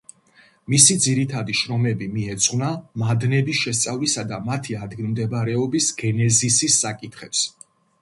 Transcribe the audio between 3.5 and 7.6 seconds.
შესწავლისა და მათი ადგილმდებარეობის გენეზისის საკითხებს.